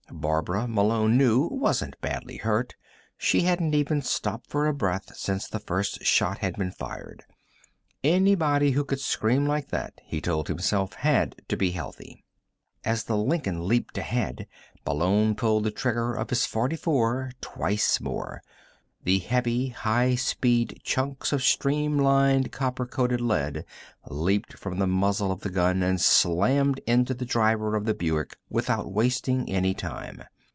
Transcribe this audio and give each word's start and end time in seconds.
Barbara, 0.13 0.67
Malone 0.67 1.17
knew, 1.17 1.47
wasn't 1.47 1.99
badly 1.99 2.37
hurt; 2.37 2.75
she 3.17 3.41
hadn't 3.43 3.73
even 3.73 4.01
stopped 4.03 4.49
for 4.51 4.71
breath 4.71 5.15
since 5.17 5.47
the 5.47 5.57
first 5.57 6.03
shot 6.03 6.39
had 6.39 6.57
been 6.57 6.69
fired. 6.69 7.23
Anybody 8.03 8.71
who 8.71 8.83
could 8.83 8.99
scream 8.99 9.47
like 9.47 9.69
that, 9.69 9.95
he 10.03 10.21
told 10.21 10.47
himself, 10.47 10.93
had 10.95 11.41
to 11.47 11.55
be 11.57 11.71
healthy. 11.71 12.23
As 12.85 13.05
the 13.05 13.17
Lincoln 13.17 13.67
leaped 13.67 13.97
ahead, 13.97 14.45
Malone 14.85 15.33
pulled 15.33 15.63
the 15.63 15.71
trigger 15.71 16.13
of 16.13 16.29
his 16.29 16.41
.44 16.45 17.31
twice 17.41 17.99
more. 17.99 18.43
The 19.03 19.17
heavy, 19.17 19.69
high 19.69 20.13
speed 20.13 20.79
chunks 20.83 21.33
of 21.33 21.41
streamlined 21.41 22.51
copper 22.51 22.85
coated 22.85 23.19
lead 23.19 23.65
leaped 24.07 24.55
from 24.59 24.77
the 24.77 24.85
muzzle 24.85 25.31
of 25.31 25.39
the 25.39 25.49
gun 25.49 25.81
and 25.81 25.99
slammed 25.99 26.77
into 26.85 27.15
the 27.15 27.25
driver 27.25 27.75
of 27.75 27.85
the 27.85 27.95
Buick 27.95 28.37
without 28.47 28.91
wasting 28.93 29.49
any 29.49 29.73
time. 29.73 30.21